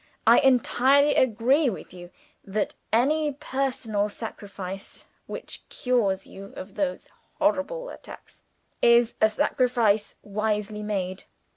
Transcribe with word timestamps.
I 0.25 0.39
entirely 0.39 1.13
agree 1.13 1.69
with 1.69 1.93
you 1.93 2.09
that 2.43 2.75
any 2.91 3.33
personal 3.33 4.09
sacrifice 4.09 5.05
which 5.27 5.61
cures 5.69 6.25
you 6.25 6.53
of 6.55 6.73
those 6.73 7.07
horrible 7.35 7.87
attacks 7.89 8.41
is 8.81 9.13
a 9.21 9.29
sacrifice 9.29 10.15
wisely 10.23 10.81
made. 10.81 11.25